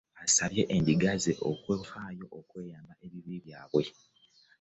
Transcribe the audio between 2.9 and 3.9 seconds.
ebibi byabwe.